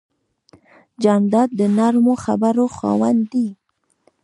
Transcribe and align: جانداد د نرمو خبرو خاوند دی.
جانداد 1.03 1.49
د 1.59 1.61
نرمو 1.77 2.13
خبرو 2.25 2.65
خاوند 2.77 3.21
دی. 3.31 3.47